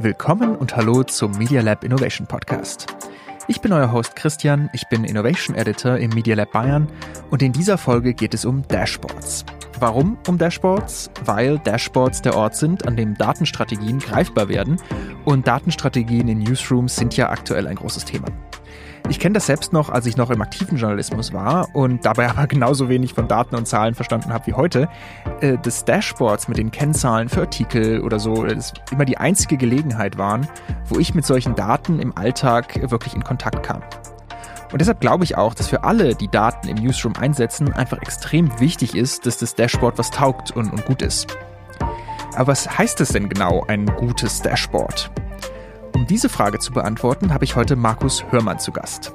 [0.00, 2.88] Willkommen und hallo zum Media Lab Innovation Podcast.
[3.46, 6.88] Ich bin euer Host Christian, ich bin Innovation Editor im Media Lab Bayern
[7.30, 9.44] und in dieser Folge geht es um Dashboards.
[9.78, 11.10] Warum um Dashboards?
[11.24, 14.78] Weil Dashboards der Ort sind, an dem Datenstrategien greifbar werden
[15.24, 18.26] und Datenstrategien in Newsrooms sind ja aktuell ein großes Thema.
[19.10, 22.46] Ich kenne das selbst noch, als ich noch im aktiven Journalismus war und dabei aber
[22.46, 24.88] genauso wenig von Daten und Zahlen verstanden habe wie heute.
[25.40, 30.16] Äh, das Dashboards mit den Kennzahlen für Artikel oder so, das immer die einzige Gelegenheit
[30.16, 30.48] waren,
[30.86, 33.82] wo ich mit solchen Daten im Alltag wirklich in Kontakt kam.
[34.72, 38.58] Und deshalb glaube ich auch, dass für alle, die Daten im Newsroom einsetzen, einfach extrem
[38.58, 41.36] wichtig ist, dass das Dashboard was taugt und, und gut ist.
[42.34, 45.10] Aber was heißt es denn genau, ein gutes Dashboard?
[45.94, 49.12] Um diese Frage zu beantworten, habe ich heute Markus Hörmann zu Gast.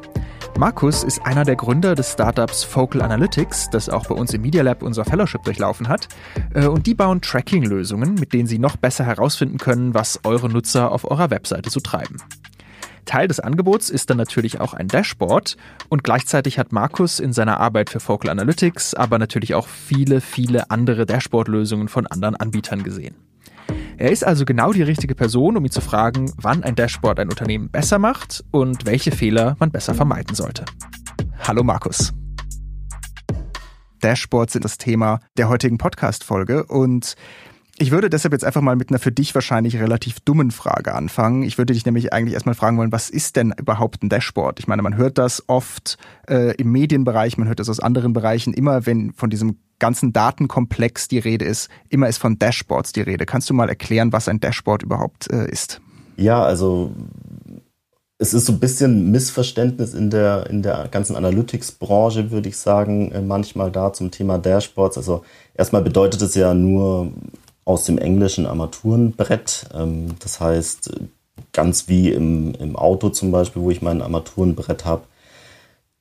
[0.58, 4.64] Markus ist einer der Gründer des Startups Focal Analytics, das auch bei uns im Media
[4.64, 6.08] Lab unser Fellowship durchlaufen hat.
[6.54, 10.92] Äh, und die bauen Tracking-Lösungen, mit denen sie noch besser herausfinden können, was eure Nutzer
[10.92, 12.18] auf eurer Webseite so treiben.
[13.06, 15.58] Teil des Angebots ist dann natürlich auch ein Dashboard
[15.90, 20.72] und gleichzeitig hat Markus in seiner Arbeit für Focal Analytics aber natürlich auch viele, viele
[20.72, 23.16] andere Dashboard-Lösungen von anderen Anbietern gesehen.
[24.00, 27.28] Er ist also genau die richtige Person, um ihn zu fragen, wann ein Dashboard ein
[27.28, 30.64] Unternehmen besser macht und welche Fehler man besser vermeiden sollte.
[31.40, 32.14] Hallo Markus.
[34.00, 37.18] Dashboards sind das Thema der heutigen Podcast-Folge und
[37.80, 41.44] ich würde deshalb jetzt einfach mal mit einer für dich wahrscheinlich relativ dummen Frage anfangen.
[41.44, 44.60] Ich würde dich nämlich eigentlich erstmal fragen wollen, was ist denn überhaupt ein Dashboard?
[44.60, 48.54] Ich meine, man hört das oft äh, im Medienbereich, man hört das aus anderen Bereichen,
[48.54, 53.26] immer wenn von diesem ganzen Datenkomplex die Rede ist, immer ist von Dashboards die Rede.
[53.26, 55.80] Kannst du mal erklären, was ein Dashboard überhaupt äh, ist?
[56.18, 56.92] Ja, also
[58.18, 63.12] es ist so ein bisschen Missverständnis in der, in der ganzen Analytics-Branche, würde ich sagen,
[63.14, 64.98] äh, manchmal da zum Thema Dashboards.
[64.98, 65.24] Also
[65.54, 67.14] erstmal bedeutet es ja nur
[67.70, 69.68] aus dem englischen Armaturenbrett.
[69.76, 70.92] Ähm, das heißt,
[71.54, 75.04] ganz wie im, im Auto zum Beispiel, wo ich mein Armaturenbrett habe,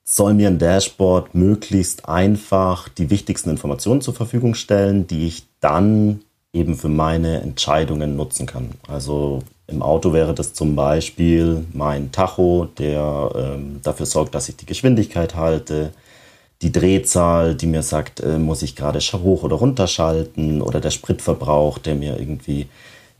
[0.03, 6.21] soll mir ein Dashboard möglichst einfach die wichtigsten Informationen zur Verfügung stellen, die ich dann
[6.53, 8.71] eben für meine Entscheidungen nutzen kann.
[8.87, 14.57] Also im Auto wäre das zum Beispiel mein Tacho, der ähm, dafür sorgt, dass ich
[14.57, 15.93] die Geschwindigkeit halte,
[16.61, 20.91] die Drehzahl, die mir sagt, äh, muss ich gerade hoch oder runter schalten oder der
[20.91, 22.67] Spritverbrauch, der mir irgendwie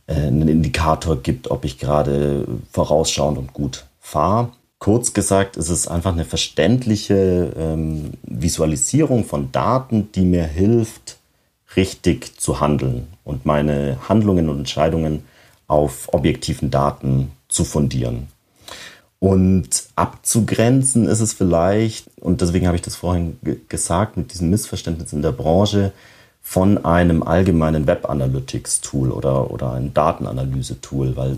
[0.06, 4.50] äh, einen Indikator gibt, ob ich gerade vorausschauend und gut fahre.
[4.78, 11.18] Kurz gesagt, ist es einfach eine verständliche ähm, Visualisierung von Daten, die mir hilft,
[11.76, 15.22] richtig zu handeln und meine Handlungen und Entscheidungen
[15.66, 18.28] auf objektiven Daten zu fundieren.
[19.20, 23.38] Und abzugrenzen ist es vielleicht, und deswegen habe ich das vorhin
[23.68, 25.92] gesagt, mit diesem Missverständnis in der Branche,
[26.40, 31.36] von einem allgemeinen Web Analytics Tool oder, oder einem Datenanalyse Tool, weil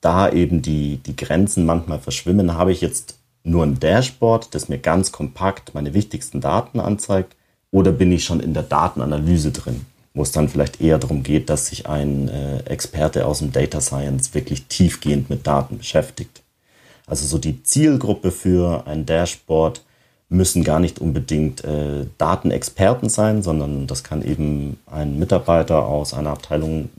[0.00, 4.78] da eben die, die Grenzen manchmal verschwimmen, habe ich jetzt nur ein Dashboard, das mir
[4.78, 7.34] ganz kompakt meine wichtigsten Daten anzeigt,
[7.72, 11.50] oder bin ich schon in der Datenanalyse drin, wo es dann vielleicht eher darum geht,
[11.50, 16.42] dass sich ein äh, Experte aus dem Data Science wirklich tiefgehend mit Daten beschäftigt.
[17.06, 19.82] Also so die Zielgruppe für ein Dashboard
[20.28, 26.30] müssen gar nicht unbedingt äh, Datenexperten sein, sondern das kann eben ein Mitarbeiter aus einer
[26.30, 26.90] Abteilung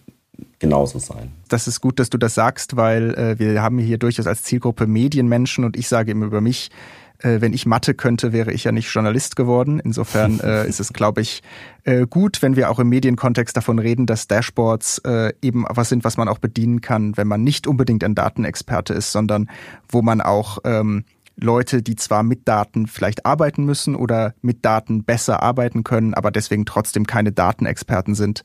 [0.60, 1.32] genauso sein.
[1.50, 4.88] Das ist gut, dass du das sagst, weil äh, wir haben hier durchaus als Zielgruppe
[4.88, 6.70] Medienmenschen und ich sage immer über mich,
[7.20, 9.80] äh, wenn ich Mathe könnte, wäre ich ja nicht Journalist geworden.
[9.80, 11.42] Insofern äh, ist es, glaube ich,
[11.84, 16.04] äh, gut, wenn wir auch im Medienkontext davon reden, dass Dashboards äh, eben was sind,
[16.04, 19.50] was man auch bedienen kann, wenn man nicht unbedingt ein Datenexperte ist, sondern
[19.90, 21.04] wo man auch ähm,
[21.40, 26.32] Leute, die zwar mit Daten vielleicht arbeiten müssen oder mit Daten besser arbeiten können, aber
[26.32, 28.44] deswegen trotzdem keine Datenexperten sind,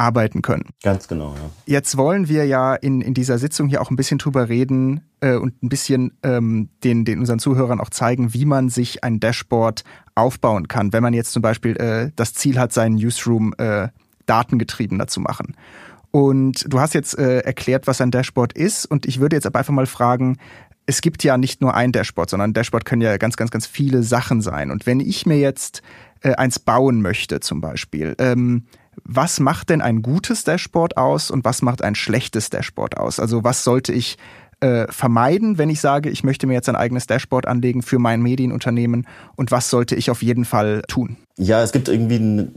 [0.00, 0.64] arbeiten können.
[0.82, 1.50] Ganz genau, ja.
[1.66, 5.34] Jetzt wollen wir ja in, in dieser Sitzung hier auch ein bisschen drüber reden äh,
[5.36, 9.84] und ein bisschen ähm, den, den unseren Zuhörern auch zeigen, wie man sich ein Dashboard
[10.14, 13.88] aufbauen kann, wenn man jetzt zum Beispiel äh, das Ziel hat, seinen Newsroom äh,
[14.24, 15.54] datengetriebener zu machen.
[16.12, 18.86] Und du hast jetzt äh, erklärt, was ein Dashboard ist.
[18.86, 20.38] Und ich würde jetzt aber einfach mal fragen,
[20.86, 23.66] es gibt ja nicht nur ein Dashboard, sondern ein Dashboard können ja ganz, ganz, ganz
[23.66, 24.70] viele Sachen sein.
[24.70, 25.82] Und wenn ich mir jetzt
[26.22, 28.64] äh, eins bauen möchte zum Beispiel, ähm,
[29.04, 33.20] was macht denn ein gutes Dashboard aus und was macht ein schlechtes Dashboard aus?
[33.20, 34.18] Also was sollte ich
[34.60, 38.22] äh, vermeiden, wenn ich sage, ich möchte mir jetzt ein eigenes Dashboard anlegen für mein
[38.22, 39.06] Medienunternehmen
[39.36, 41.16] und was sollte ich auf jeden Fall tun?
[41.38, 42.48] Ja, es gibt irgendwie eine,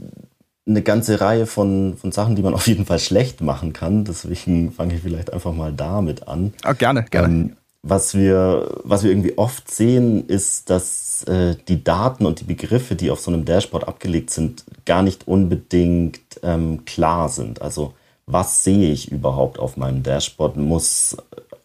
[0.66, 4.04] eine ganze Reihe von, von Sachen, die man auf jeden Fall schlecht machen kann.
[4.04, 6.52] Deswegen fange ich vielleicht einfach mal damit an.
[6.68, 7.34] Oh, gerne, gerne.
[7.34, 12.44] Ähm, was wir, was wir irgendwie oft sehen, ist, dass äh, die Daten und die
[12.44, 17.60] Begriffe, die auf so einem Dashboard abgelegt sind, gar nicht unbedingt ähm, klar sind.
[17.60, 17.92] Also
[18.26, 21.14] was sehe ich überhaupt auf meinem Dashboard, muss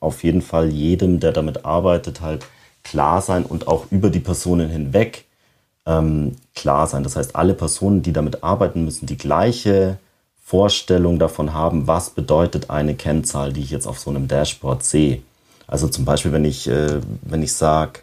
[0.01, 2.45] auf jeden Fall jedem, der damit arbeitet, halt
[2.83, 5.23] klar sein und auch über die Personen hinweg
[5.85, 7.03] ähm, klar sein.
[7.03, 9.97] Das heißt, alle Personen, die damit arbeiten, müssen die gleiche
[10.43, 15.21] Vorstellung davon haben, was bedeutet eine Kennzahl, die ich jetzt auf so einem Dashboard sehe.
[15.69, 18.01] Also zum Beispiel, wenn ich, äh, wenn ich sage,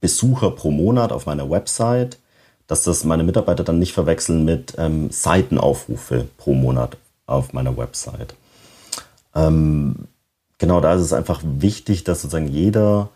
[0.00, 2.18] Besucher pro Monat auf meiner Website,
[2.66, 6.96] dass das meine Mitarbeiter dann nicht verwechseln mit ähm, Seitenaufrufe pro Monat
[7.26, 8.34] auf meiner Website.
[9.34, 10.08] Ähm,
[10.58, 13.10] genau, da ist es einfach wichtig, dass sozusagen jeder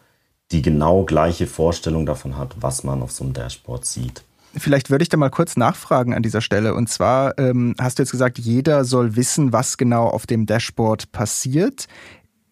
[0.52, 4.22] die genau gleiche Vorstellung davon hat, was man auf so einem Dashboard sieht.
[4.56, 6.74] Vielleicht würde ich da mal kurz nachfragen an dieser Stelle.
[6.74, 11.10] Und zwar ähm, hast du jetzt gesagt, jeder soll wissen, was genau auf dem Dashboard
[11.10, 11.88] passiert.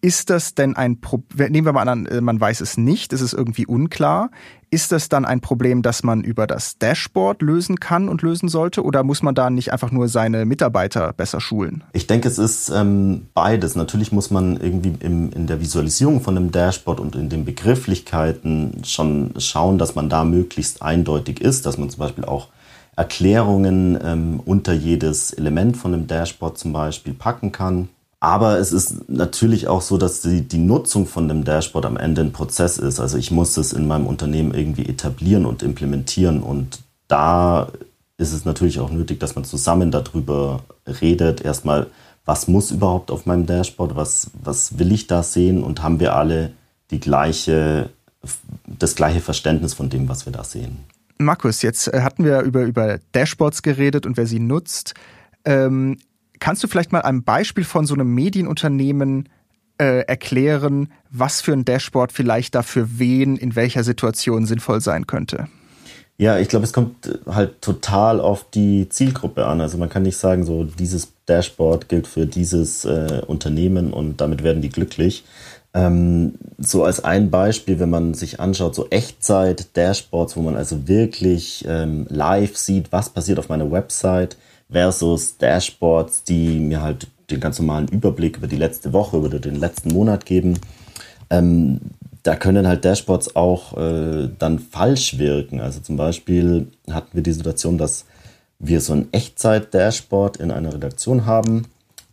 [0.03, 3.21] Ist das denn ein Problem, nehmen wir mal an, äh, man weiß es nicht, es
[3.21, 4.31] ist irgendwie unklar.
[4.69, 8.83] Ist das dann ein Problem, das man über das Dashboard lösen kann und lösen sollte?
[8.83, 11.85] Oder muss man da nicht einfach nur seine Mitarbeiter besser schulen?
[11.93, 13.77] Ich denke, es ist ähm, beides.
[13.77, 18.81] Natürlich muss man irgendwie im, in der Visualisierung von einem Dashboard und in den Begrifflichkeiten
[18.83, 22.49] schon schauen, dass man da möglichst eindeutig ist, dass man zum Beispiel auch
[22.97, 27.87] Erklärungen ähm, unter jedes Element von einem Dashboard zum Beispiel packen kann.
[28.23, 32.21] Aber es ist natürlich auch so, dass die, die Nutzung von dem Dashboard am Ende
[32.21, 33.01] ein Prozess ist.
[33.01, 36.41] Also ich muss es in meinem Unternehmen irgendwie etablieren und implementieren.
[36.41, 36.79] Und
[37.09, 37.67] da
[38.17, 40.61] ist es natürlich auch nötig, dass man zusammen darüber
[41.01, 41.41] redet.
[41.41, 41.87] Erstmal,
[42.23, 43.97] was muss überhaupt auf meinem Dashboard?
[43.97, 45.61] Was, was will ich da sehen?
[45.61, 46.53] Und haben wir alle
[46.91, 47.89] die gleiche,
[48.65, 50.77] das gleiche Verständnis von dem, was wir da sehen?
[51.17, 54.93] Markus, jetzt äh, hatten wir über, über Dashboards geredet und wer sie nutzt.
[55.43, 55.97] Ähm,
[56.39, 59.29] Kannst du vielleicht mal ein Beispiel von so einem Medienunternehmen
[59.77, 65.07] äh, erklären, was für ein Dashboard vielleicht da für wen in welcher Situation sinnvoll sein
[65.07, 65.47] könnte?
[66.17, 69.61] Ja, ich glaube, es kommt halt total auf die Zielgruppe an.
[69.61, 74.43] Also man kann nicht sagen, so dieses Dashboard gilt für dieses äh, Unternehmen und damit
[74.43, 75.23] werden die glücklich.
[75.73, 81.65] Ähm, so als ein Beispiel, wenn man sich anschaut, so Echtzeit-Dashboards, wo man also wirklich
[81.67, 84.37] ähm, live sieht, was passiert auf meiner Website,
[84.73, 89.55] versus Dashboards, die mir halt den ganz normalen Überblick über die letzte Woche oder den
[89.55, 90.59] letzten Monat geben.
[91.29, 91.79] Ähm,
[92.23, 95.61] da können halt Dashboards auch äh, dann falsch wirken.
[95.61, 98.05] Also zum Beispiel hatten wir die Situation, dass
[98.59, 101.63] wir so ein Echtzeit-Dashboard in einer Redaktion haben,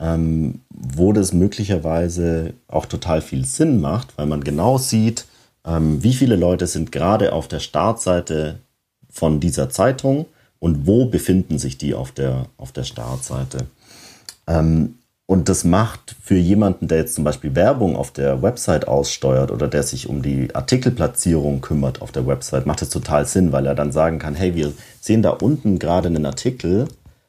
[0.00, 5.26] ähm, wo das möglicherweise auch total viel Sinn macht, weil man genau sieht,
[5.64, 8.58] ähm, wie viele Leute sind gerade auf der Startseite
[9.08, 10.26] von dieser Zeitung
[10.60, 13.66] und wo befinden sich die auf der, auf der Startseite.
[14.46, 14.94] Ähm,
[15.26, 19.68] und das macht für jemanden, der jetzt zum Beispiel Werbung auf der Website aussteuert oder
[19.68, 23.76] der sich um die Artikelplatzierung kümmert auf der Website, macht es total Sinn, weil er
[23.76, 26.88] dann sagen kann, hey, wir sehen da unten gerade einen Artikel,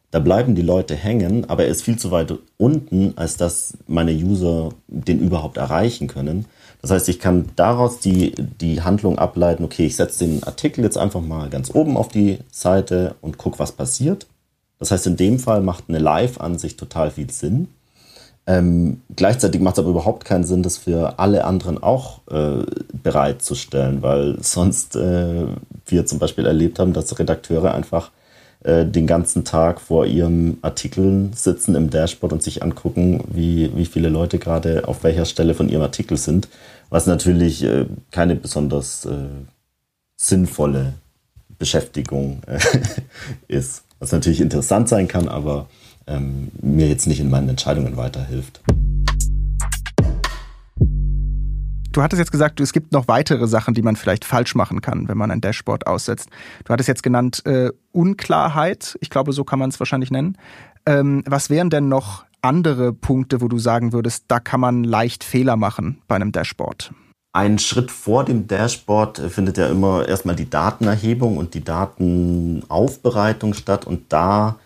[0.09, 4.13] da bleiben die Leute hängen, aber er ist viel zu weit unten, als dass meine
[4.13, 6.45] User den überhaupt erreichen können.
[6.81, 10.97] Das heißt, ich kann daraus die, die Handlung ableiten, okay, ich setze den Artikel jetzt
[10.97, 14.27] einfach mal ganz oben auf die Seite und gucke, was passiert.
[14.79, 17.67] Das heißt, in dem Fall macht eine Live-Ansicht total viel Sinn.
[18.47, 22.65] Ähm, gleichzeitig macht es aber überhaupt keinen Sinn, das für alle anderen auch äh,
[23.03, 25.45] bereitzustellen, weil sonst äh,
[25.85, 28.09] wir zum Beispiel erlebt haben, dass Redakteure einfach
[28.63, 33.85] äh, den ganzen Tag vor ihrem Artikeln sitzen im Dashboard und sich angucken, wie, wie
[33.85, 36.47] viele Leute gerade auf welcher Stelle von ihrem Artikel sind,
[36.89, 39.29] was natürlich äh, keine besonders äh,
[40.15, 40.93] sinnvolle
[41.57, 42.59] Beschäftigung äh,
[43.47, 43.83] ist.
[43.99, 45.67] Was natürlich interessant sein kann, aber
[46.07, 48.61] ähm, mir jetzt nicht in meinen Entscheidungen weiterhilft.
[51.91, 55.09] Du hattest jetzt gesagt, es gibt noch weitere Sachen, die man vielleicht falsch machen kann,
[55.09, 56.29] wenn man ein Dashboard aussetzt.
[56.63, 58.97] Du hattest jetzt genannt äh, Unklarheit.
[59.01, 60.37] Ich glaube, so kann man es wahrscheinlich nennen.
[60.85, 65.25] Ähm, was wären denn noch andere Punkte, wo du sagen würdest, da kann man leicht
[65.25, 66.93] Fehler machen bei einem Dashboard?
[67.33, 73.53] Ein Schritt vor dem Dashboard äh, findet ja immer erstmal die Datenerhebung und die Datenaufbereitung
[73.53, 73.85] statt.
[73.85, 74.59] Und da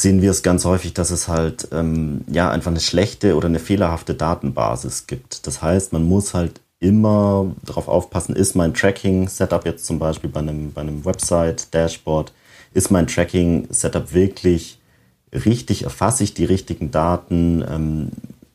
[0.00, 3.58] sehen wir es ganz häufig, dass es halt ähm, ja einfach eine schlechte oder eine
[3.58, 5.44] fehlerhafte Datenbasis gibt.
[5.48, 10.38] Das heißt, man muss halt immer darauf aufpassen, ist mein Tracking-Setup jetzt zum Beispiel bei
[10.38, 12.32] einem, bei einem Website-Dashboard,
[12.74, 14.78] ist mein Tracking-Setup wirklich
[15.32, 18.10] richtig, erfasse ich die richtigen Daten, ähm,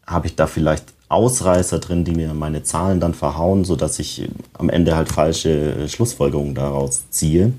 [0.07, 4.69] habe ich da vielleicht Ausreißer drin, die mir meine Zahlen dann verhauen, sodass ich am
[4.69, 7.51] Ende halt falsche Schlussfolgerungen daraus ziehe.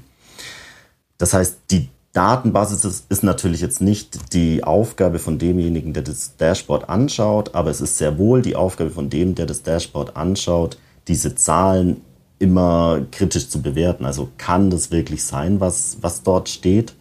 [1.18, 6.36] Das heißt, die Datenbasis ist, ist natürlich jetzt nicht die Aufgabe von demjenigen, der das
[6.36, 10.78] Dashboard anschaut, aber es ist sehr wohl die Aufgabe von dem, der das Dashboard anschaut,
[11.08, 12.00] diese Zahlen
[12.38, 14.04] immer kritisch zu bewerten.
[14.04, 16.94] Also kann das wirklich sein, was, was dort steht?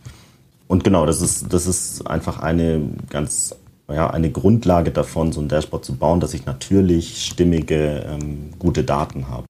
[0.67, 3.55] Und genau, das ist, das ist einfach eine ganz
[3.89, 8.83] ja, eine Grundlage davon, so ein Dashboard zu bauen, dass ich natürlich stimmige, ähm, gute
[8.83, 9.45] Daten habe.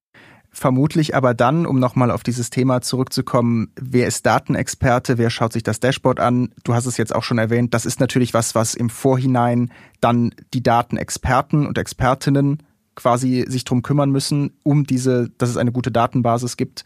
[0.56, 5.64] Vermutlich aber dann, um nochmal auf dieses Thema zurückzukommen, wer ist Datenexperte, wer schaut sich
[5.64, 6.50] das Dashboard an?
[6.62, 10.32] Du hast es jetzt auch schon erwähnt, das ist natürlich was, was im Vorhinein dann
[10.54, 12.62] die Datenexperten und Expertinnen
[12.94, 16.84] quasi sich drum kümmern müssen, um diese, dass es eine gute Datenbasis gibt.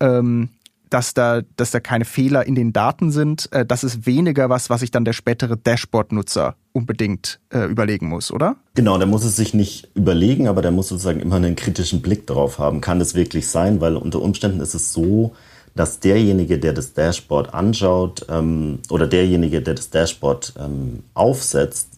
[0.00, 0.48] Ähm,
[0.92, 3.48] dass da, dass da keine Fehler in den Daten sind.
[3.52, 8.30] Äh, das ist weniger was, was sich dann der spätere Dashboard-Nutzer unbedingt äh, überlegen muss,
[8.30, 8.56] oder?
[8.74, 12.26] Genau, der muss es sich nicht überlegen, aber der muss sozusagen immer einen kritischen Blick
[12.26, 12.80] darauf haben.
[12.80, 13.80] Kann es wirklich sein?
[13.80, 15.32] Weil unter Umständen ist es so,
[15.74, 21.88] dass derjenige, der das Dashboard anschaut ähm, oder derjenige, der das Dashboard ähm, aufsetzt,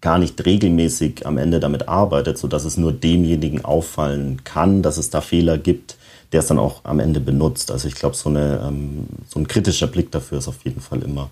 [0.00, 5.10] gar nicht regelmäßig am Ende damit arbeitet, sodass es nur demjenigen auffallen kann, dass es
[5.10, 5.96] da Fehler gibt
[6.32, 7.70] der es dann auch am Ende benutzt.
[7.70, 11.30] Also ich glaube, so, ähm, so ein kritischer Blick dafür ist auf jeden Fall immer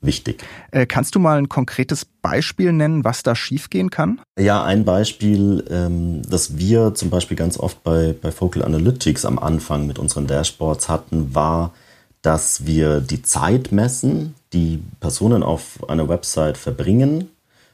[0.00, 0.42] wichtig.
[0.72, 4.20] Äh, kannst du mal ein konkretes Beispiel nennen, was da schiefgehen kann?
[4.38, 9.38] Ja, ein Beispiel, ähm, das wir zum Beispiel ganz oft bei, bei Focal Analytics am
[9.38, 11.72] Anfang mit unseren Dashboards hatten, war,
[12.20, 17.28] dass wir die Zeit messen, die Personen auf einer Website verbringen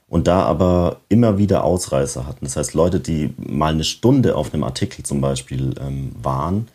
[0.08, 2.44] und da aber immer wieder Ausreißer hatten.
[2.44, 6.68] Das heißt, Leute, die mal eine Stunde auf einem Artikel zum Beispiel ähm, waren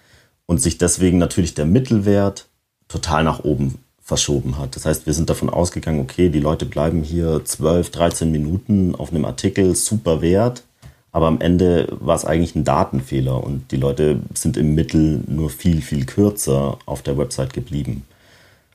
[0.46, 2.48] und sich deswegen natürlich der Mittelwert
[2.88, 4.76] total nach oben verschoben hat.
[4.76, 9.12] Das heißt, wir sind davon ausgegangen, okay, die Leute bleiben hier 12, 13 Minuten auf
[9.12, 10.64] einem Artikel, super Wert,
[11.12, 15.50] aber am Ende war es eigentlich ein Datenfehler und die Leute sind im Mittel nur
[15.50, 18.04] viel, viel kürzer auf der Website geblieben.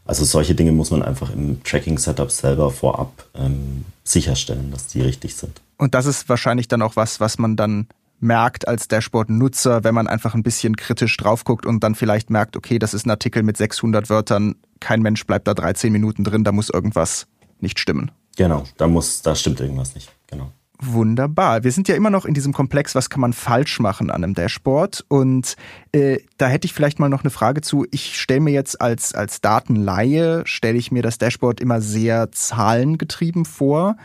[0.08, 5.36] Also solche Dinge muss man einfach im Tracking-Setup selber vorab ähm, sicherstellen, dass die richtig
[5.36, 5.60] sind.
[5.76, 7.88] Und das ist wahrscheinlich dann auch was, was man dann
[8.18, 12.56] merkt als Dashboard-Nutzer, wenn man einfach ein bisschen kritisch drauf guckt und dann vielleicht merkt,
[12.56, 16.42] okay, das ist ein Artikel mit 600 Wörtern, kein Mensch bleibt da 13 Minuten drin,
[16.42, 17.26] da muss irgendwas
[17.60, 18.10] nicht stimmen.
[18.38, 20.52] Genau, da muss, da stimmt irgendwas nicht, genau.
[20.80, 21.64] Wunderbar.
[21.64, 24.34] Wir sind ja immer noch in diesem Komplex, was kann man falsch machen an einem
[24.34, 25.04] Dashboard?
[25.08, 25.56] Und
[25.90, 27.84] äh, da hätte ich vielleicht mal noch eine Frage zu.
[27.90, 33.44] Ich stelle mir jetzt als, als Datenlaie, stelle ich mir das Dashboard immer sehr zahlengetrieben
[33.44, 33.96] vor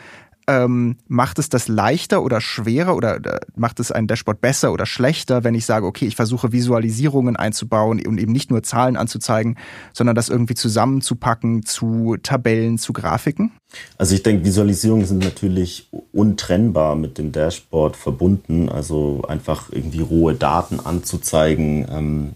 [0.48, 4.86] ähm, macht es das leichter oder schwerer oder, oder macht es ein Dashboard besser oder
[4.86, 9.58] schlechter, wenn ich sage, okay, ich versuche Visualisierungen einzubauen und eben nicht nur Zahlen anzuzeigen,
[9.94, 13.52] sondern das irgendwie zusammenzupacken zu Tabellen, zu Grafiken?
[13.98, 18.70] Also ich denke, Visualisierungen sind natürlich untrennbar mit dem Dashboard verbunden.
[18.70, 22.34] Also einfach irgendwie rohe Daten anzuzeigen, ähm,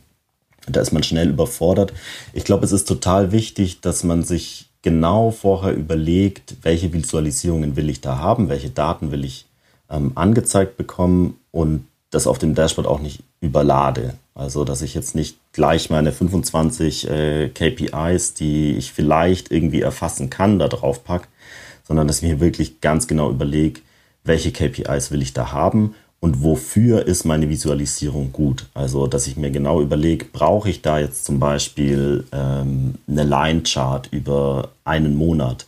[0.69, 1.93] da ist man schnell überfordert.
[2.33, 7.89] Ich glaube, es ist total wichtig, dass man sich genau vorher überlegt, welche Visualisierungen will
[7.89, 9.45] ich da haben, welche Daten will ich
[9.89, 14.13] ähm, angezeigt bekommen und das auf dem Dashboard auch nicht überlade.
[14.33, 20.29] Also, dass ich jetzt nicht gleich meine 25 äh, KPIs, die ich vielleicht irgendwie erfassen
[20.29, 21.27] kann, da drauf packe,
[21.83, 23.81] sondern dass ich mir wirklich ganz genau überlege,
[24.23, 28.67] welche KPIs will ich da haben und wofür ist meine Visualisierung gut.
[28.73, 34.07] Also, dass ich mir genau überlege, brauche ich da jetzt zum Beispiel ähm, eine Line-Chart
[34.11, 35.67] über einen Monat?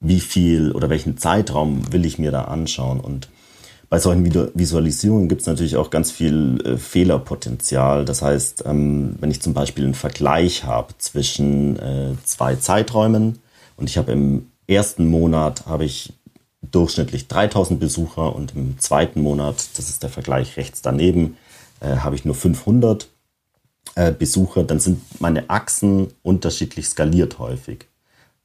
[0.00, 3.00] Wie viel oder welchen Zeitraum will ich mir da anschauen?
[3.00, 3.28] Und
[3.88, 4.24] bei solchen
[4.54, 8.04] Visualisierungen gibt es natürlich auch ganz viel äh, Fehlerpotenzial.
[8.04, 13.40] Das heißt, ähm, wenn ich zum Beispiel einen Vergleich habe zwischen äh, zwei Zeiträumen
[13.76, 16.14] und ich habe im ersten Monat habe ich
[16.62, 21.36] durchschnittlich 3000 Besucher und im zweiten Monat, das ist der Vergleich rechts daneben,
[21.80, 23.08] äh, habe ich nur 500
[23.94, 27.86] äh, Besucher, dann sind meine Achsen unterschiedlich skaliert häufig.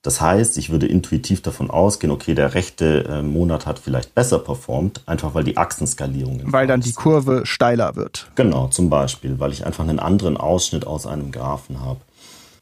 [0.01, 4.39] Das heißt, ich würde intuitiv davon ausgehen, okay, der rechte äh, Monat hat vielleicht besser
[4.39, 6.41] performt, einfach weil die Achsenskalierung.
[6.45, 8.29] Weil dann die Kurve steiler wird.
[8.35, 11.99] Genau, zum Beispiel, weil ich einfach einen anderen Ausschnitt aus einem Graphen habe.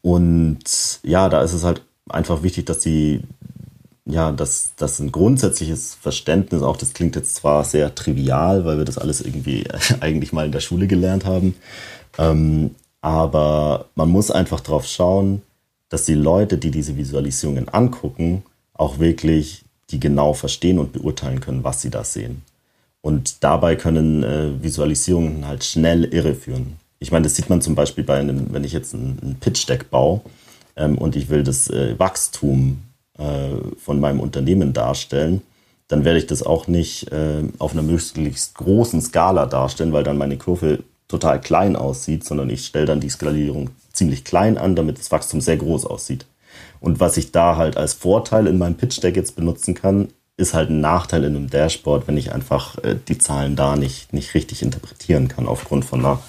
[0.02, 3.22] Und ja, da ist es halt einfach wichtig, dass die,
[4.06, 8.84] ja, dass das ein grundsätzliches Verständnis, auch das klingt jetzt zwar sehr trivial, weil wir
[8.84, 9.64] das alles irgendwie
[10.00, 11.56] eigentlich mal in der Schule gelernt haben,
[12.18, 15.42] ähm, aber man muss einfach drauf schauen,
[15.88, 18.42] dass die Leute, die diese Visualisierungen angucken,
[18.74, 22.42] auch wirklich die genau verstehen und beurteilen können, was sie da sehen.
[23.02, 26.76] Und dabei können äh, Visualisierungen halt schnell irreführen.
[26.98, 29.90] Ich meine, das sieht man zum Beispiel bei einem, wenn ich jetzt ein, ein Pitch-Deck
[29.90, 30.22] baue
[30.74, 32.82] ähm, und ich will das äh, Wachstum
[33.18, 35.42] äh, von meinem Unternehmen darstellen,
[35.88, 40.18] dann werde ich das auch nicht äh, auf einer möglichst großen Skala darstellen, weil dann
[40.18, 44.98] meine Kurve total klein aussieht, sondern ich stelle dann die Skalierung ziemlich klein an, damit
[44.98, 46.26] das Wachstum sehr groß aussieht.
[46.80, 50.52] Und was ich da halt als Vorteil in meinem Pitch Deck jetzt benutzen kann, ist
[50.52, 54.34] halt ein Nachteil in einem Dashboard, wenn ich einfach äh, die Zahlen da nicht, nicht
[54.34, 56.20] richtig interpretieren kann aufgrund von einer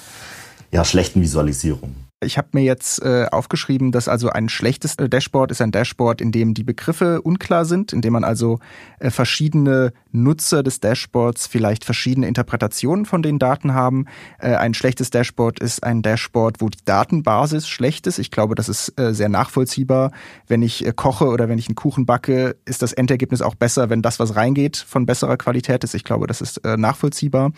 [0.72, 2.07] ja, schlechten Visualisierung.
[2.20, 6.20] Ich habe mir jetzt äh, aufgeschrieben, dass also ein schlechtes äh, Dashboard ist ein Dashboard,
[6.20, 8.58] in dem die Begriffe unklar sind, in dem man also
[8.98, 14.06] äh, verschiedene Nutzer des Dashboards vielleicht verschiedene Interpretationen von den Daten haben.
[14.40, 18.18] Äh, ein schlechtes Dashboard ist ein Dashboard, wo die Datenbasis schlecht ist.
[18.18, 20.12] Ich glaube, das ist äh, sehr nachvollziehbar.
[20.48, 23.92] Wenn ich äh, koche oder wenn ich einen Kuchen backe, ist das Endergebnis auch besser,
[23.92, 25.94] wenn das, was reingeht, von besserer Qualität ist.
[25.94, 27.52] Ich glaube, das ist äh, nachvollziehbar.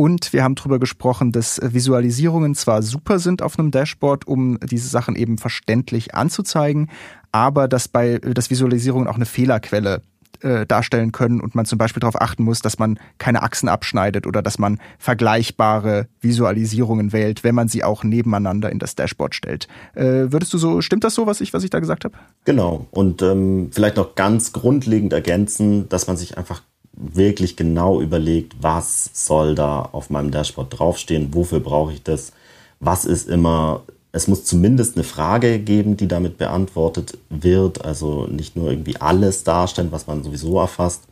[0.00, 4.88] Und wir haben darüber gesprochen, dass Visualisierungen zwar super sind auf einem Dashboard, um diese
[4.88, 6.88] Sachen eben verständlich anzuzeigen,
[7.32, 10.00] aber dass bei dass Visualisierungen auch eine Fehlerquelle
[10.40, 14.26] äh, darstellen können und man zum Beispiel darauf achten muss, dass man keine Achsen abschneidet
[14.26, 19.68] oder dass man vergleichbare Visualisierungen wählt, wenn man sie auch nebeneinander in das Dashboard stellt.
[19.94, 22.16] Äh, würdest du so, stimmt das so, was ich, was ich da gesagt habe?
[22.46, 22.86] Genau.
[22.90, 29.10] Und ähm, vielleicht noch ganz grundlegend ergänzen, dass man sich einfach wirklich genau überlegt, was
[29.12, 32.32] soll da auf meinem Dashboard draufstehen, wofür brauche ich das,
[32.80, 33.82] was ist immer,
[34.12, 39.44] es muss zumindest eine Frage geben, die damit beantwortet wird, also nicht nur irgendwie alles
[39.44, 41.02] darstellen, was man sowieso erfasst,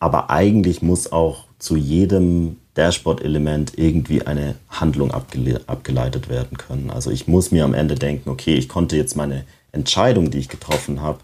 [0.00, 6.90] aber eigentlich muss auch zu jedem Dashboard-Element irgendwie eine Handlung abgele abgeleitet werden können.
[6.90, 10.48] Also ich muss mir am Ende denken, okay, ich konnte jetzt meine Entscheidung, die ich
[10.48, 11.20] getroffen habe,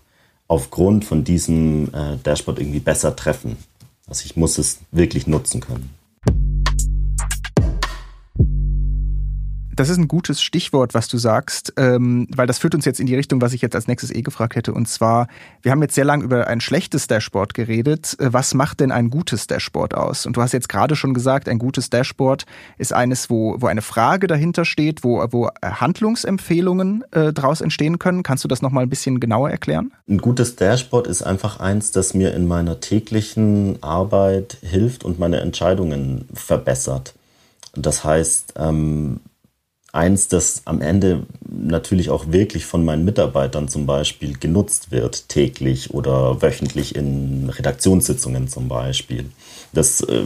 [0.48, 3.56] aufgrund von diesem äh, Dashboard irgendwie besser treffen.
[4.12, 5.88] Also ich muss es wirklich nutzen können.
[9.74, 13.06] Das ist ein gutes Stichwort, was du sagst, ähm, weil das führt uns jetzt in
[13.06, 14.74] die Richtung, was ich jetzt als nächstes eh gefragt hätte.
[14.74, 15.28] Und zwar,
[15.62, 18.14] wir haben jetzt sehr lange über ein schlechtes Dashboard geredet.
[18.18, 20.26] Äh, was macht denn ein gutes Dashboard aus?
[20.26, 22.44] Und du hast jetzt gerade schon gesagt, ein gutes Dashboard
[22.76, 28.22] ist eines, wo, wo eine Frage dahinter steht, wo, wo Handlungsempfehlungen äh, daraus entstehen können.
[28.22, 29.92] Kannst du das nochmal ein bisschen genauer erklären?
[30.06, 35.40] Ein gutes Dashboard ist einfach eins, das mir in meiner täglichen Arbeit hilft und meine
[35.40, 37.14] Entscheidungen verbessert.
[37.74, 39.20] Das heißt, ähm,
[39.92, 45.92] eins, das am Ende natürlich auch wirklich von meinen Mitarbeitern zum Beispiel genutzt wird, täglich
[45.92, 49.26] oder wöchentlich in Redaktionssitzungen zum Beispiel.
[49.72, 50.24] Das äh,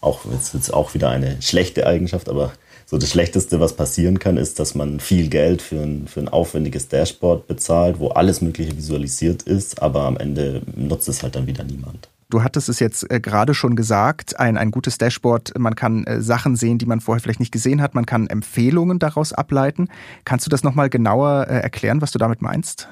[0.00, 2.52] auch jetzt, jetzt auch wieder eine schlechte Eigenschaft, aber
[2.86, 6.28] so das Schlechteste, was passieren kann, ist, dass man viel Geld für ein, für ein
[6.28, 11.46] aufwendiges Dashboard bezahlt, wo alles Mögliche visualisiert ist, aber am Ende nutzt es halt dann
[11.46, 12.08] wieder niemand.
[12.34, 16.20] Du hattest es jetzt äh, gerade schon gesagt, ein, ein gutes Dashboard, man kann äh,
[16.20, 19.86] Sachen sehen, die man vorher vielleicht nicht gesehen hat, man kann Empfehlungen daraus ableiten.
[20.24, 22.88] Kannst du das nochmal genauer äh, erklären, was du damit meinst?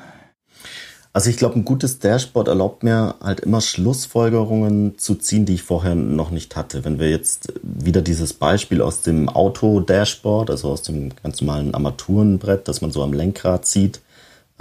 [1.13, 5.65] Also ich glaube, ein gutes Dashboard erlaubt mir halt immer Schlussfolgerungen zu ziehen, die ich
[5.65, 6.85] vorher noch nicht hatte.
[6.85, 12.69] Wenn wir jetzt wieder dieses Beispiel aus dem Auto-Dashboard, also aus dem ganz normalen Armaturenbrett,
[12.69, 14.03] das man so am Lenkrad sieht,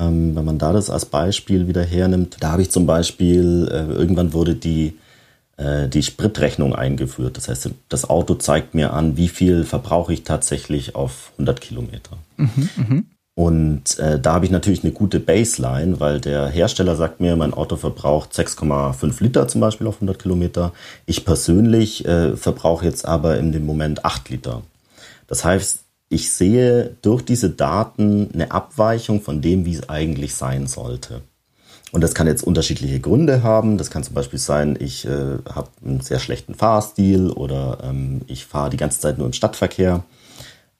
[0.01, 3.93] ähm, wenn man da das als Beispiel wieder hernimmt, da habe ich zum Beispiel, äh,
[3.93, 4.93] irgendwann wurde die,
[5.57, 7.37] äh, die Spritrechnung eingeführt.
[7.37, 12.17] Das heißt, das Auto zeigt mir an, wie viel verbrauche ich tatsächlich auf 100 Kilometer.
[12.37, 13.01] Mhm, mh.
[13.33, 17.53] Und äh, da habe ich natürlich eine gute Baseline, weil der Hersteller sagt mir, mein
[17.53, 20.73] Auto verbraucht 6,5 Liter zum Beispiel auf 100 Kilometer.
[21.05, 24.63] Ich persönlich äh, verbrauche jetzt aber in dem Moment 8 Liter.
[25.27, 25.79] Das heißt,
[26.12, 31.21] ich sehe durch diese Daten eine Abweichung von dem, wie es eigentlich sein sollte.
[31.93, 33.78] Und das kann jetzt unterschiedliche Gründe haben.
[33.78, 38.45] Das kann zum Beispiel sein, ich äh, habe einen sehr schlechten Fahrstil oder ähm, ich
[38.45, 40.04] fahre die ganze Zeit nur im Stadtverkehr.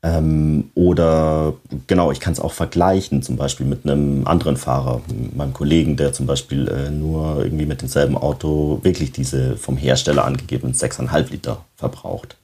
[0.04, 1.54] Ähm, oder
[1.88, 5.02] genau, ich kann es auch vergleichen, zum Beispiel mit einem anderen Fahrer,
[5.34, 10.26] meinem Kollegen, der zum Beispiel äh, nur irgendwie mit demselben Auto wirklich diese vom Hersteller
[10.26, 12.36] angegebenen 6,5 Liter verbraucht.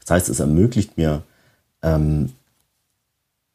[0.00, 1.22] Das heißt, es ermöglicht mir
[1.84, 2.30] ähm,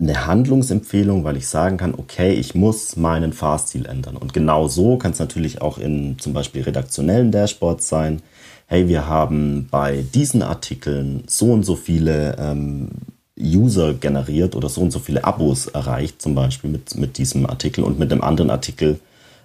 [0.02, 4.16] eine Handlungsempfehlung, weil ich sagen kann, okay, ich muss meinen Fahrstil ändern.
[4.16, 8.22] Und genau so kann es natürlich auch in zum Beispiel redaktionellen Dashboards sein.
[8.68, 12.90] Hey, wir haben bei diesen Artikeln so und so viele ähm,
[13.38, 17.84] User generiert oder so und so viele Abos erreicht, zum Beispiel mit, mit diesem Artikel
[17.84, 19.00] und mit dem anderen Artikel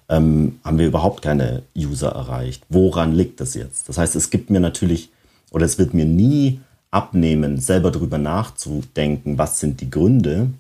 [0.08, 2.62] ähm, haben wir überhaupt keine User erreicht.
[2.68, 3.88] Woran liegt das jetzt?
[3.88, 5.10] Das heißt, es gibt mir natürlich
[5.50, 6.60] oder es wird mir nie
[6.94, 10.50] abnehmen, selber darüber nachzudenken, was sind die Gründe,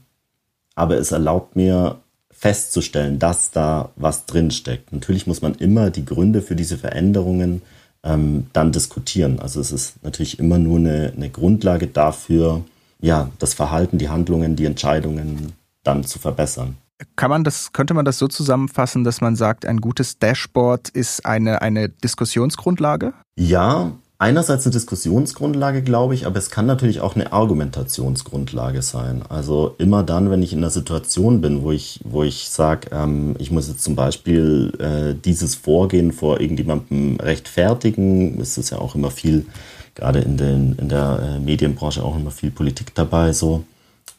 [0.74, 4.92] aber es erlaubt mir festzustellen, dass da was drinsteckt.
[4.92, 7.62] Natürlich muss man immer die Gründe für diese Veränderungen
[8.02, 9.38] ähm, dann diskutieren.
[9.38, 12.64] Also es ist natürlich immer nur eine, eine Grundlage dafür,
[13.00, 15.52] ja, das Verhalten, die Handlungen, die Entscheidungen
[15.84, 16.76] dann zu verbessern.
[17.16, 21.24] Kann man das, könnte man das so zusammenfassen, dass man sagt, ein gutes Dashboard ist
[21.24, 23.14] eine, eine Diskussionsgrundlage?
[23.36, 29.22] Ja, einerseits eine Diskussionsgrundlage, glaube ich, aber es kann natürlich auch eine Argumentationsgrundlage sein.
[29.28, 33.34] Also immer dann, wenn ich in einer Situation bin, wo ich, wo ich sage, ähm,
[33.38, 38.94] ich muss jetzt zum Beispiel äh, dieses Vorgehen vor irgendjemandem rechtfertigen, ist es ja auch
[38.94, 39.46] immer viel,
[39.94, 43.64] gerade in, den, in der äh, Medienbranche auch immer viel Politik dabei, so,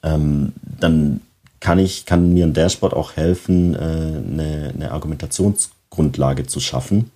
[0.04, 1.22] ähm, dann
[1.60, 7.12] kann ich, kann mir ein Dashboard auch helfen, äh, eine, eine Argumentationsgrundlage zu schaffen.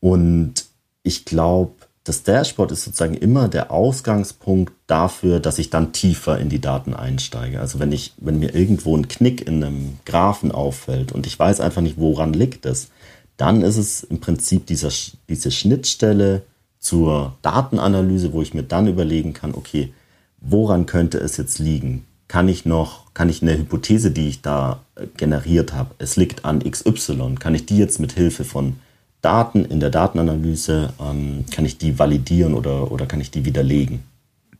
[0.00, 0.64] Und
[1.02, 1.72] ich glaube,
[2.10, 6.92] das Dashboard ist sozusagen immer der Ausgangspunkt dafür, dass ich dann tiefer in die Daten
[6.92, 7.60] einsteige.
[7.60, 11.60] Also wenn ich, wenn mir irgendwo ein Knick in einem Graphen auffällt und ich weiß
[11.60, 12.88] einfach nicht, woran liegt es,
[13.36, 14.90] dann ist es im Prinzip dieser,
[15.28, 16.42] diese Schnittstelle
[16.80, 19.92] zur Datenanalyse, wo ich mir dann überlegen kann, okay,
[20.40, 22.06] woran könnte es jetzt liegen?
[22.26, 26.44] Kann ich noch, kann ich eine Hypothese, die ich da äh, generiert habe, es liegt
[26.44, 28.80] an XY, kann ich die jetzt mit Hilfe von
[29.22, 34.02] Daten in der Datenanalyse, ähm, kann ich die validieren oder, oder kann ich die widerlegen?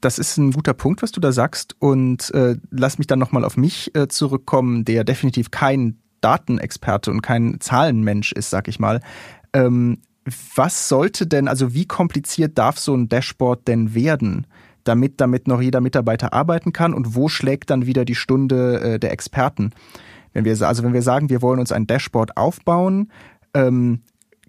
[0.01, 1.77] Das ist ein guter Punkt, was du da sagst.
[1.79, 7.23] Und äh, lass mich dann nochmal auf mich äh, zurückkommen, der definitiv kein Datenexperte und
[7.23, 9.01] kein Zahlenmensch ist, sag ich mal.
[9.53, 9.99] Ähm,
[10.55, 14.47] was sollte denn, also wie kompliziert darf so ein Dashboard denn werden,
[14.85, 18.99] damit damit noch jeder Mitarbeiter arbeiten kann und wo schlägt dann wieder die Stunde äh,
[18.99, 19.73] der Experten?
[20.33, 23.11] Wenn wir, also wenn wir sagen, wir wollen uns ein Dashboard aufbauen,
[23.55, 24.01] ähm,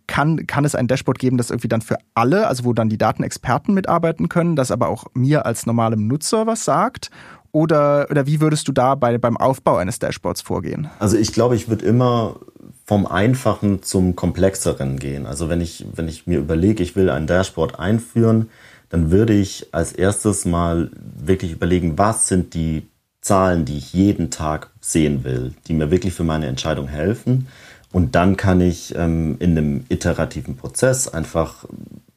[0.08, 2.98] kann, kann es ein Dashboard geben, das irgendwie dann für alle, also wo dann die
[2.98, 7.10] Datenexperten mitarbeiten können, das aber auch mir als normalem Nutzer was sagt?
[7.54, 10.90] Oder, oder wie würdest du da bei, beim Aufbau eines Dashboards vorgehen?
[11.00, 12.38] Also ich glaube, ich würde immer
[12.86, 15.26] vom Einfachen zum Komplexeren gehen.
[15.26, 18.50] Also wenn ich, wenn ich mir überlege, ich will ein Dashboard einführen,
[18.90, 22.88] dann würde ich als erstes mal wirklich überlegen, was sind die
[23.22, 27.48] Zahlen, die ich jeden Tag sehen will, die mir wirklich für meine Entscheidung helfen.
[27.92, 31.66] Und dann kann ich ähm, in einem iterativen Prozess einfach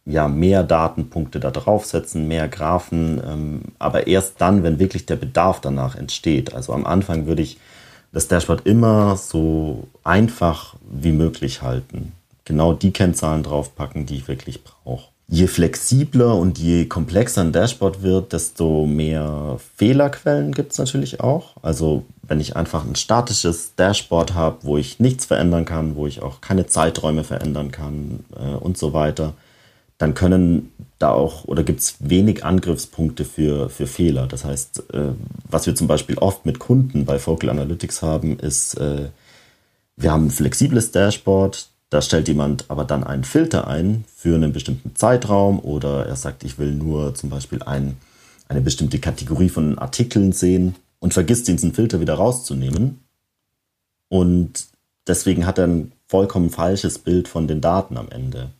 [0.06, 5.60] ja, mehr Datenpunkte da draufsetzen, mehr Graphen, ähm, aber erst dann, wenn wirklich der Bedarf
[5.60, 6.54] danach entsteht.
[6.54, 7.58] Also am Anfang würde ich
[8.12, 12.12] das Dashboard immer so einfach wie möglich halten.
[12.44, 15.13] Genau die Kennzahlen draufpacken, die ich wirklich brauche.
[15.26, 21.54] Je flexibler und je komplexer ein Dashboard wird, desto mehr Fehlerquellen gibt es natürlich auch.
[21.62, 26.22] Also wenn ich einfach ein statisches Dashboard habe, wo ich nichts verändern kann, wo ich
[26.22, 29.32] auch keine Zeiträume verändern kann äh, und so weiter,
[29.96, 34.26] dann können da auch oder gibt es wenig Angriffspunkte für, für Fehler.
[34.26, 35.12] Das heißt, äh,
[35.48, 39.08] was wir zum Beispiel oft mit Kunden bei Focal Analytics haben, ist, äh,
[39.96, 44.52] wir haben ein flexibles Dashboard, da stellt jemand aber dann einen Filter ein für einen
[44.52, 47.96] bestimmten Zeitraum oder er sagt, ich will nur zum Beispiel ein,
[48.48, 52.98] eine bestimmte Kategorie von Artikeln sehen und vergisst diesen Filter wieder rauszunehmen.
[54.08, 54.66] Und
[55.06, 58.50] deswegen hat er ein vollkommen falsches Bild von den Daten am Ende.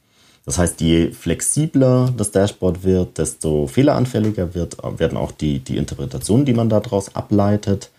[0.45, 6.45] Das heißt, je flexibler das Dashboard wird, desto fehleranfälliger wird, werden auch die, die Interpretationen,
[6.45, 7.91] die man daraus ableitet.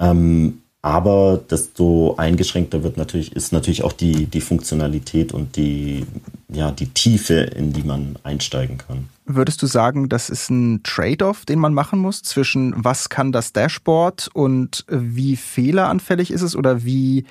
[0.00, 6.04] Ähm, aber desto eingeschränkter wird natürlich, ist natürlich auch die, die Funktionalität und die,
[6.48, 9.08] ja, die Tiefe, in die man einsteigen kann.
[9.24, 13.52] Würdest du sagen, das ist ein Trade-off, den man machen muss zwischen was kann das
[13.52, 17.26] Dashboard und wie fehleranfällig ist es oder wie,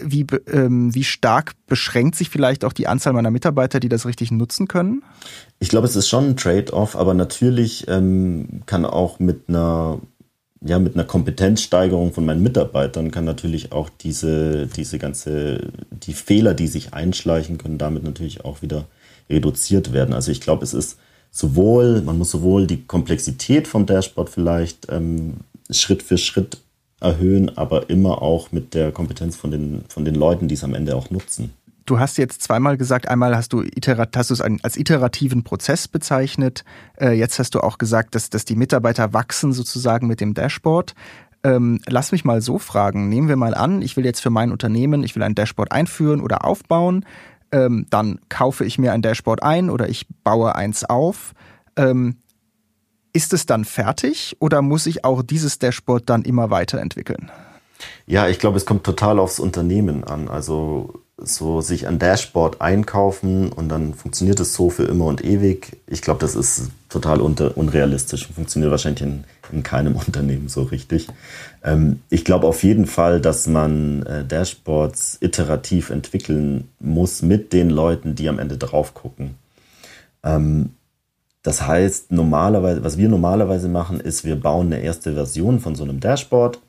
[0.00, 4.30] wie, ähm, wie stark beschränkt sich vielleicht auch die Anzahl meiner Mitarbeiter, die das richtig
[4.30, 5.02] nutzen können?
[5.58, 10.00] Ich glaube, es ist schon ein Trade-off, aber natürlich ähm, kann auch mit einer
[10.64, 16.54] ja, mit einer Kompetenzsteigerung von meinen Mitarbeitern kann natürlich auch diese, diese ganze, die Fehler,
[16.54, 18.86] die sich einschleichen können, damit natürlich auch wieder
[19.28, 20.14] reduziert werden.
[20.14, 20.98] Also ich glaube, es ist
[21.30, 25.38] sowohl, man muss sowohl die Komplexität vom Dashboard vielleicht ähm,
[25.70, 26.58] Schritt für Schritt
[27.00, 30.74] erhöhen, aber immer auch mit der Kompetenz von den, von den Leuten, die es am
[30.74, 31.52] Ende auch nutzen.
[31.84, 35.88] Du hast jetzt zweimal gesagt, einmal hast du, iterat, hast du es als iterativen Prozess
[35.88, 36.64] bezeichnet.
[37.00, 40.94] Äh, jetzt hast du auch gesagt, dass, dass die Mitarbeiter wachsen sozusagen mit dem Dashboard.
[41.44, 43.08] Ähm, lass mich mal so fragen.
[43.08, 46.20] Nehmen wir mal an, ich will jetzt für mein Unternehmen, ich will ein Dashboard einführen
[46.20, 47.04] oder aufbauen.
[47.50, 51.32] Ähm, dann kaufe ich mir ein Dashboard ein oder ich baue eins auf.
[51.76, 52.16] Ähm,
[53.12, 57.30] ist es dann fertig oder muss ich auch dieses Dashboard dann immer weiterentwickeln?
[58.06, 60.28] Ja, ich glaube, es kommt total aufs Unternehmen an.
[60.28, 65.78] Also so sich ein Dashboard einkaufen und dann funktioniert es so für immer und ewig.
[65.86, 71.08] Ich glaube, das ist total unrealistisch und funktioniert wahrscheinlich in, in keinem Unternehmen so richtig.
[71.64, 77.70] Ähm, ich glaube auf jeden Fall, dass man äh, Dashboards iterativ entwickeln muss mit den
[77.70, 79.36] Leuten, die am Ende drauf gucken.
[80.22, 80.70] Ähm,
[81.42, 85.82] das heißt, normalerweise, was wir normalerweise machen, ist, wir bauen eine erste Version von so
[85.82, 86.60] einem Dashboard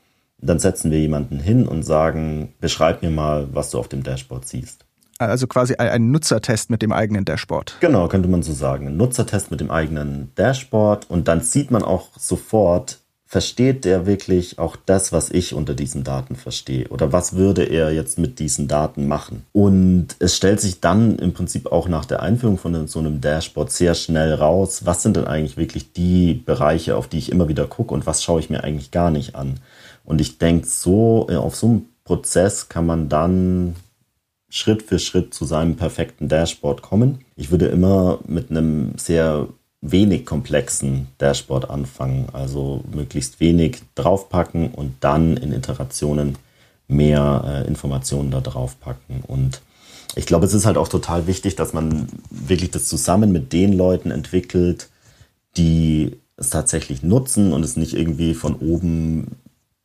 [0.44, 4.46] dann setzen wir jemanden hin und sagen, beschreib mir mal, was du auf dem Dashboard
[4.46, 4.84] siehst.
[5.18, 7.76] Also quasi ein Nutzertest mit dem eigenen Dashboard.
[7.80, 8.88] Genau, könnte man so sagen.
[8.88, 14.58] Ein Nutzertest mit dem eigenen Dashboard und dann sieht man auch sofort, versteht der wirklich
[14.60, 16.86] auch das, was ich unter diesen Daten verstehe?
[16.88, 19.44] Oder was würde er jetzt mit diesen Daten machen?
[19.52, 23.72] Und es stellt sich dann im Prinzip auch nach der Einführung von so einem Dashboard
[23.72, 27.66] sehr schnell raus, was sind denn eigentlich wirklich die Bereiche, auf die ich immer wieder
[27.66, 29.58] gucke und was schaue ich mir eigentlich gar nicht an?
[30.04, 33.76] Und ich denke, so äh, auf so einem Prozess kann man dann
[34.50, 37.24] Schritt für Schritt zu seinem perfekten Dashboard kommen.
[37.34, 39.48] Ich würde immer mit einem sehr
[39.80, 46.38] wenig komplexen Dashboard anfangen, also möglichst wenig draufpacken und dann in Iterationen
[46.88, 49.22] mehr äh, Informationen da draufpacken.
[49.26, 49.60] Und
[50.16, 53.72] ich glaube, es ist halt auch total wichtig, dass man wirklich das zusammen mit den
[53.72, 54.88] Leuten entwickelt,
[55.56, 59.36] die es tatsächlich nutzen und es nicht irgendwie von oben,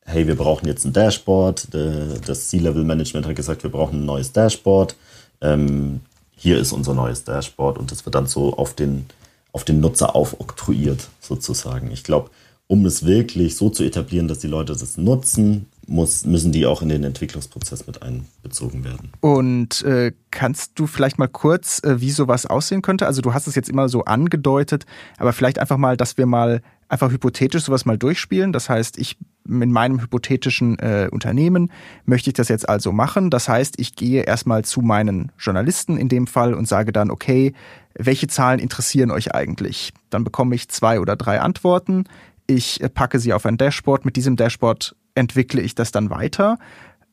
[0.04, 1.68] hey, wir brauchen jetzt ein Dashboard.
[1.72, 4.96] Das C-Level-Management hat gesagt, wir brauchen ein neues Dashboard.
[5.40, 6.00] Ähm,
[6.36, 9.06] hier ist unser neues Dashboard und das wird dann so auf den,
[9.52, 11.90] auf den Nutzer aufoktroyiert, sozusagen.
[11.90, 12.30] Ich glaube,
[12.66, 16.82] um es wirklich so zu etablieren, dass die Leute das nutzen, muss, müssen die auch
[16.82, 19.10] in den Entwicklungsprozess mit einbezogen werden.
[19.20, 23.06] Und äh, kannst du vielleicht mal kurz, äh, wie sowas aussehen könnte?
[23.06, 24.86] Also du hast es jetzt immer so angedeutet,
[25.18, 28.52] aber vielleicht einfach mal, dass wir mal einfach hypothetisch sowas mal durchspielen.
[28.52, 29.16] Das heißt, ich
[29.50, 31.70] in meinem hypothetischen äh, Unternehmen
[32.04, 33.30] möchte ich das jetzt also machen.
[33.30, 37.52] Das heißt, ich gehe erstmal zu meinen Journalisten in dem Fall und sage dann, okay,
[37.94, 39.92] welche Zahlen interessieren euch eigentlich?
[40.10, 42.04] Dann bekomme ich zwei oder drei Antworten.
[42.46, 44.04] Ich äh, packe sie auf ein Dashboard.
[44.04, 46.58] Mit diesem Dashboard entwickle ich das dann weiter?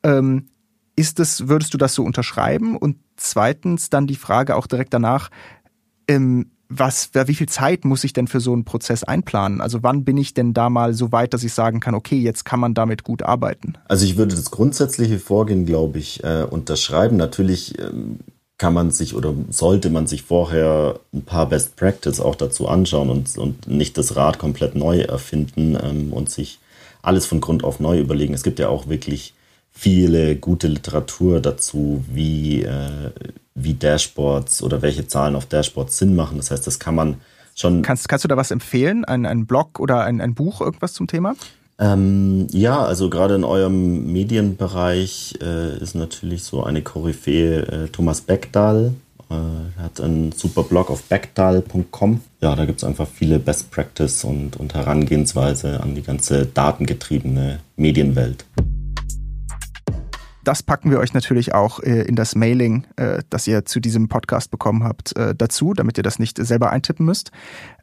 [0.04, 0.47] Ähm,
[0.95, 2.76] ist es, würdest du das so unterschreiben?
[2.78, 5.30] Und zweitens dann die Frage auch direkt danach,
[6.08, 9.62] ähm, was, wie viel Zeit muss ich denn für so einen Prozess einplanen?
[9.62, 12.45] Also wann bin ich denn da mal so weit, dass ich sagen kann, okay, jetzt
[12.45, 13.73] kann man damit gut arbeiten?
[13.88, 17.17] Also ich würde das grundsätzliche Vorgehen, glaube ich, äh, unterschreiben.
[17.17, 18.19] Natürlich ähm,
[18.58, 23.10] kann man sich oder sollte man sich vorher ein paar Best Practice auch dazu anschauen
[23.10, 26.60] und, und nicht das Rad komplett neu erfinden ähm, und sich
[27.01, 28.34] alles von Grund auf neu überlegen.
[28.34, 29.34] Es gibt ja auch wirklich
[29.71, 33.12] viele gute Literatur dazu, wie, äh,
[33.58, 36.38] wie Dashboards oder welche Zahlen auf Dashboards Sinn machen.
[36.38, 37.15] Das heißt, das kann man
[37.56, 37.82] schon.
[37.82, 39.04] Kannst, kannst du da was empfehlen?
[39.04, 41.36] Ein, ein Blog oder ein, ein Buch, irgendwas zum Thema?
[41.80, 48.22] Ähm, ja, also gerade in eurem Medienbereich äh, ist natürlich so eine Koryphäe äh, Thomas
[48.22, 48.93] Beckdahl,
[49.30, 52.22] äh, hat einen super Blog auf backtal.com.
[52.41, 57.60] Ja, da gibt es einfach viele Best Practice und, und Herangehensweise an die ganze datengetriebene
[57.76, 58.46] Medienwelt.
[60.47, 64.07] Das packen wir euch natürlich auch äh, in das Mailing, äh, das ihr zu diesem
[64.07, 67.31] Podcast bekommen habt, äh, dazu, damit ihr das nicht selber eintippen müsst.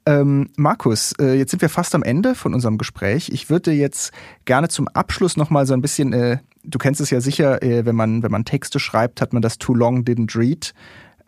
[0.07, 3.29] Ähm, Markus, äh, jetzt sind wir fast am Ende von unserem Gespräch.
[3.29, 4.13] Ich würde jetzt
[4.47, 7.97] gerne zum Abschluss nochmal so ein bisschen, äh, du kennst es ja sicher, äh, wenn
[7.97, 10.73] man, wenn man Texte schreibt, hat man das Too Long Didn't Read.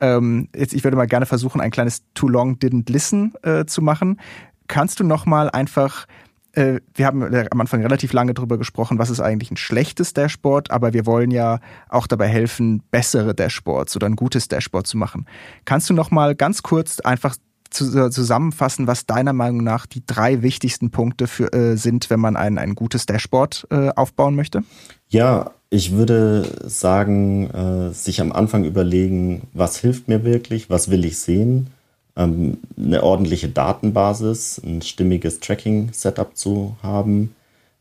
[0.00, 3.34] Ähm, jetzt, ich würde mal gerne versuchen, ein kleines Too Long Didn't Listen
[3.66, 4.20] zu machen.
[4.68, 6.06] Kannst du noch mal einfach
[6.56, 10.70] äh, wir haben am Anfang relativ lange darüber gesprochen, was ist eigentlich ein schlechtes Dashboard,
[10.70, 15.26] aber wir wollen ja auch dabei helfen, bessere Dashboards oder ein gutes Dashboard zu machen.
[15.64, 17.36] Kannst du noch mal ganz kurz einfach
[17.70, 22.36] zu, zusammenfassen, was deiner Meinung nach die drei wichtigsten Punkte für, äh, sind, wenn man
[22.36, 24.62] ein, ein gutes Dashboard äh, aufbauen möchte?
[25.08, 31.04] Ja, ich würde sagen, äh, sich am Anfang überlegen, was hilft mir wirklich, was will
[31.04, 31.68] ich sehen,
[32.16, 37.34] ähm, eine ordentliche Datenbasis, ein stimmiges Tracking-Setup zu haben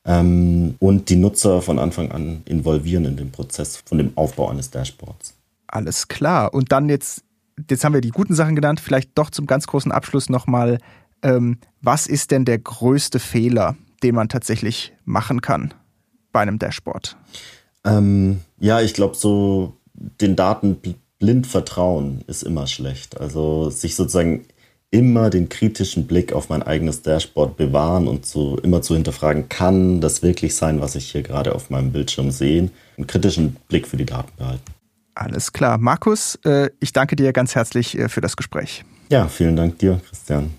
[0.05, 4.69] ähm, und die Nutzer von Anfang an involvieren in den Prozess von dem Aufbau eines
[4.69, 5.33] Dashboards.
[5.67, 6.53] Alles klar.
[6.53, 7.23] Und dann jetzt,
[7.69, 10.79] jetzt haben wir die guten Sachen genannt, vielleicht doch zum ganz großen Abschluss nochmal,
[11.21, 15.73] ähm, was ist denn der größte Fehler, den man tatsächlich machen kann
[16.31, 17.17] bei einem Dashboard?
[17.83, 20.77] Ähm, ja, ich glaube, so den Daten
[21.19, 23.19] blind vertrauen ist immer schlecht.
[23.19, 24.45] Also sich sozusagen
[24.91, 29.99] immer den kritischen Blick auf mein eigenes Dashboard bewahren und so immer zu hinterfragen, kann
[29.99, 32.69] das wirklich sein, was ich hier gerade auf meinem Bildschirm sehe?
[32.97, 34.63] Einen kritischen Blick für die Daten behalten.
[35.15, 35.78] Alles klar.
[35.78, 38.84] Markus, äh, ich danke dir ganz herzlich äh, für das Gespräch.
[39.10, 40.54] Ja, vielen Dank dir, Christian.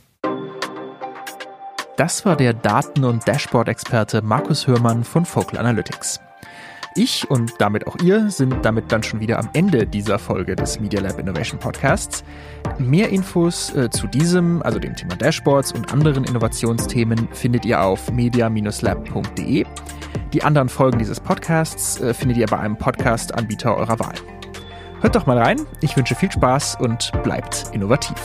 [1.97, 6.21] Das war der Daten- und Dashboard-Experte Markus Hörmann von Focal Analytics.
[6.97, 10.81] Ich und damit auch ihr sind damit dann schon wieder am Ende dieser Folge des
[10.81, 12.25] Media Lab Innovation Podcasts.
[12.79, 18.11] Mehr Infos äh, zu diesem, also dem Thema Dashboards und anderen Innovationsthemen findet ihr auf
[18.11, 19.67] media-lab.de.
[20.33, 24.15] Die anderen Folgen dieses Podcasts äh, findet ihr bei einem Podcast-Anbieter eurer Wahl.
[25.03, 25.61] Hört doch mal rein.
[25.83, 28.17] Ich wünsche viel Spaß und bleibt innovativ.